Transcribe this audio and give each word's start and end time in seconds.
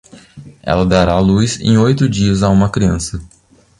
Ela 0.63 0.83
dará 0.83 1.13
a 1.13 1.19
luz 1.19 1.59
em 1.59 1.77
oito 1.77 2.09
dias 2.09 2.41
a 2.41 2.49
uma 2.49 2.71
criança 2.71 3.21